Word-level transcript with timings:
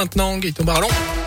maintenant, 0.00 0.38
Gaëtan 0.40 0.64
Barallon. 0.64 1.19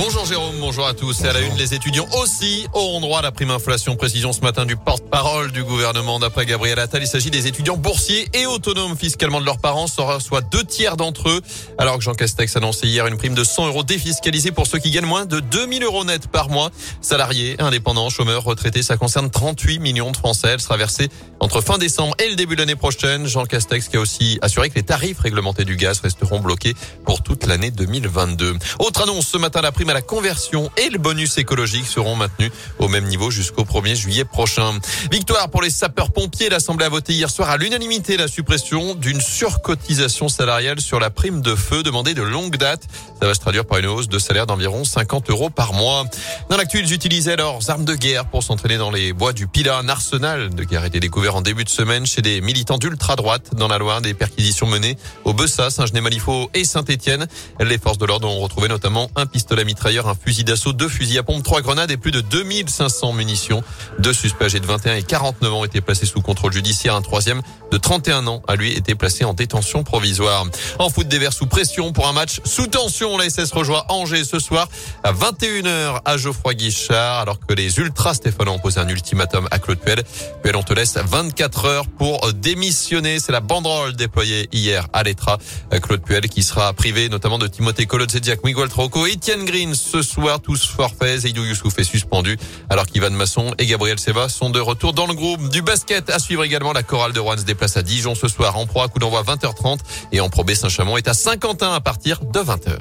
Bonjour 0.00 0.24
Jérôme, 0.26 0.54
bonjour 0.60 0.86
à 0.86 0.94
tous. 0.94 1.22
Et 1.24 1.28
à 1.28 1.32
la 1.32 1.40
une, 1.40 1.56
les 1.56 1.74
étudiants 1.74 2.06
aussi 2.22 2.68
auront 2.72 3.00
droit 3.00 3.18
à 3.18 3.22
la 3.22 3.32
prime 3.32 3.50
inflation. 3.50 3.96
Précision 3.96 4.32
ce 4.32 4.42
matin 4.42 4.64
du 4.64 4.76
porte-parole 4.76 5.50
du 5.50 5.64
gouvernement. 5.64 6.20
D'après 6.20 6.46
Gabriel 6.46 6.78
Attal, 6.78 7.02
il 7.02 7.08
s'agit 7.08 7.32
des 7.32 7.48
étudiants 7.48 7.76
boursiers 7.76 8.28
et 8.32 8.46
autonomes 8.46 8.96
fiscalement 8.96 9.40
de 9.40 9.44
leurs 9.44 9.58
parents, 9.58 9.88
soit 9.88 10.40
deux 10.52 10.62
tiers 10.62 10.96
d'entre 10.96 11.28
eux. 11.28 11.40
Alors 11.78 11.98
que 11.98 12.04
Jean 12.04 12.14
Castex 12.14 12.54
annonçait 12.54 12.86
hier 12.86 13.08
une 13.08 13.16
prime 13.16 13.34
de 13.34 13.42
100 13.42 13.66
euros 13.66 13.82
défiscalisée 13.82 14.52
pour 14.52 14.68
ceux 14.68 14.78
qui 14.78 14.92
gagnent 14.92 15.04
moins 15.04 15.26
de 15.26 15.40
2000 15.40 15.82
euros 15.82 16.04
net 16.04 16.28
par 16.28 16.48
mois. 16.48 16.70
Salariés, 17.00 17.56
indépendants, 17.58 18.08
chômeurs, 18.08 18.44
retraités, 18.44 18.84
ça 18.84 18.96
concerne 18.96 19.30
38 19.30 19.80
millions 19.80 20.12
de 20.12 20.16
Français. 20.16 20.50
Elle 20.52 20.60
sera 20.60 20.76
versée 20.76 21.08
entre 21.40 21.60
fin 21.60 21.76
décembre 21.76 22.14
et 22.20 22.30
le 22.30 22.36
début 22.36 22.54
de 22.54 22.60
l'année 22.60 22.76
prochaine. 22.76 23.26
Jean 23.26 23.46
Castex 23.46 23.88
qui 23.88 23.96
a 23.96 24.00
aussi 24.00 24.38
assuré 24.42 24.70
que 24.70 24.76
les 24.76 24.84
tarifs 24.84 25.18
réglementés 25.18 25.64
du 25.64 25.74
gaz 25.74 25.98
resteront 25.98 26.38
bloqués 26.38 26.74
pour 27.04 27.24
toute 27.24 27.46
l'année 27.46 27.72
2022. 27.72 28.58
Autre 28.78 29.02
annonce 29.02 29.26
ce 29.26 29.38
matin, 29.38 29.60
la 29.60 29.72
prime 29.72 29.87
la 29.92 30.02
conversion 30.02 30.70
et 30.76 30.90
le 30.90 30.98
bonus 30.98 31.38
écologique 31.38 31.86
seront 31.86 32.16
maintenus 32.16 32.50
au 32.78 32.88
même 32.88 33.04
niveau 33.04 33.30
jusqu'au 33.30 33.64
1er 33.64 33.94
juillet 33.94 34.24
prochain. 34.24 34.78
Victoire 35.10 35.50
pour 35.50 35.62
les 35.62 35.70
sapeurs-pompiers. 35.70 36.48
L'Assemblée 36.48 36.86
a 36.86 36.88
voté 36.88 37.12
hier 37.12 37.30
soir 37.30 37.50
à 37.50 37.56
l'unanimité 37.56 38.16
la 38.16 38.28
suppression 38.28 38.94
d'une 38.94 39.20
surcotisation 39.20 40.28
salariale 40.28 40.80
sur 40.80 41.00
la 41.00 41.10
prime 41.10 41.40
de 41.40 41.54
feu 41.54 41.82
demandée 41.82 42.14
de 42.14 42.22
longue 42.22 42.56
date. 42.56 42.82
Ça 43.20 43.26
va 43.26 43.34
se 43.34 43.40
traduire 43.40 43.64
par 43.64 43.78
une 43.78 43.86
hausse 43.86 44.08
de 44.08 44.18
salaire 44.18 44.46
d'environ 44.46 44.84
50 44.84 45.30
euros 45.30 45.50
par 45.50 45.72
mois. 45.72 46.04
Dans 46.50 46.56
l'actu, 46.56 46.80
ils 46.80 46.92
utilisaient 46.92 47.36
leurs 47.36 47.70
armes 47.70 47.84
de 47.84 47.94
guerre 47.94 48.26
pour 48.26 48.42
s'entraîner 48.42 48.78
dans 48.78 48.90
les 48.90 49.12
bois 49.12 49.32
du 49.32 49.46
Pilat. 49.46 49.78
Un 49.78 49.88
arsenal 49.88 50.54
de 50.54 50.64
guerre 50.64 50.82
a 50.82 50.86
été 50.86 51.00
découvert 51.00 51.36
en 51.36 51.42
début 51.42 51.64
de 51.64 51.68
semaine 51.68 52.06
chez 52.06 52.22
des 52.22 52.40
militants 52.40 52.78
d'ultra-droite 52.78 53.54
dans 53.54 53.68
la 53.68 53.78
Loire. 53.78 54.00
Des 54.00 54.14
perquisitions 54.14 54.66
menées 54.66 54.96
au 55.24 55.32
Bessa, 55.32 55.70
Saint-Genès-Malifaux 55.70 56.50
et 56.54 56.64
Saint-Étienne. 56.64 57.26
Les 57.60 57.78
forces 57.78 57.98
de 57.98 58.06
l'ordre 58.06 58.28
ont 58.28 58.40
retrouvé 58.40 58.68
notamment 58.68 59.10
un 59.16 59.26
pistolet 59.26 59.64
mitrailleur, 59.64 59.77
un 59.86 60.14
fusil 60.14 60.44
d'assaut, 60.44 60.72
deux 60.72 60.88
fusils 60.88 61.18
à 61.18 61.22
pompe, 61.22 61.42
trois 61.42 61.60
grenades 61.60 61.90
et 61.90 61.96
plus 61.96 62.10
de 62.10 62.20
2500 62.20 63.12
munitions. 63.12 63.62
Deux 63.98 64.12
suspects 64.12 64.44
âgés 64.44 64.60
de 64.60 64.66
21 64.66 64.96
et 64.96 65.02
49 65.02 65.52
ans 65.52 65.60
ont 65.60 65.64
été 65.64 65.80
placés 65.80 66.06
sous 66.06 66.20
contrôle 66.20 66.52
judiciaire. 66.52 66.94
Un 66.94 67.02
troisième 67.02 67.42
de 67.70 67.76
31 67.76 68.26
ans 68.26 68.42
a 68.48 68.56
lui 68.56 68.72
été 68.72 68.94
placé 68.94 69.24
en 69.24 69.34
détention 69.34 69.84
provisoire. 69.84 70.44
En 70.78 70.90
foot 70.90 71.08
des 71.08 71.18
Verts 71.18 71.32
sous 71.32 71.46
pression 71.46 71.92
pour 71.92 72.06
un 72.08 72.12
match 72.12 72.40
sous 72.44 72.66
tension. 72.66 73.16
La 73.18 73.28
SS 73.28 73.52
rejoint 73.52 73.84
Angers 73.88 74.24
ce 74.24 74.38
soir 74.38 74.68
à 75.04 75.12
21h 75.12 76.00
à 76.04 76.16
Geoffroy 76.16 76.54
Guichard 76.54 77.20
alors 77.20 77.38
que 77.40 77.54
les 77.54 77.78
ultras 77.78 78.14
Stéphane 78.14 78.48
ont 78.48 78.58
posé 78.58 78.80
un 78.80 78.88
ultimatum 78.88 79.48
à 79.50 79.58
Claude 79.58 79.78
Puel. 79.78 80.02
Puel, 80.42 80.56
on 80.56 80.62
te 80.62 80.72
laisse 80.72 80.96
24 80.96 81.64
heures 81.64 81.86
pour 81.86 82.32
démissionner. 82.32 83.20
C'est 83.20 83.32
la 83.32 83.40
banderole 83.40 83.94
déployée 83.94 84.48
hier 84.52 84.86
à 84.92 85.02
l'Etra. 85.02 85.38
Claude 85.82 86.02
Puel 86.02 86.28
qui 86.28 86.42
sera 86.42 86.72
privé 86.72 87.08
notamment 87.08 87.38
de 87.38 87.46
Timothée 87.46 87.86
Kolodziejczak, 87.86 88.44
Miguel 88.44 88.68
Troco, 88.68 89.06
Etienne 89.06 89.44
Green 89.44 89.67
ce 89.74 90.02
soir, 90.02 90.40
tous 90.40 90.66
forfaits. 90.66 91.20
Zeidou 91.20 91.44
Youssouf 91.44 91.78
est 91.78 91.84
suspendu 91.84 92.38
alors 92.70 92.86
qu'Ivan 92.86 93.10
Masson 93.10 93.54
et 93.58 93.66
Gabriel 93.66 93.98
Seva 93.98 94.28
sont 94.28 94.50
de 94.50 94.60
retour 94.60 94.92
dans 94.92 95.06
le 95.06 95.14
groupe. 95.14 95.48
Du 95.50 95.62
basket 95.62 96.10
à 96.10 96.18
suivre 96.18 96.44
également 96.44 96.72
la 96.72 96.82
chorale 96.82 97.12
de 97.12 97.20
Rouen 97.20 97.36
se 97.36 97.44
déplace 97.44 97.76
à 97.76 97.82
Dijon 97.82 98.14
ce 98.14 98.28
soir 98.28 98.56
en 98.56 98.66
proie, 98.66 98.88
coup 98.88 98.98
d'envoi 98.98 99.22
20h30 99.22 99.78
et 100.12 100.20
en 100.20 100.28
Pro 100.28 100.44
B 100.44 100.54
Saint-Chamond 100.54 100.96
est 100.96 101.08
à 101.08 101.14
Saint-Quentin 101.14 101.72
à 101.72 101.80
partir 101.80 102.20
de 102.20 102.40
20h. 102.40 102.78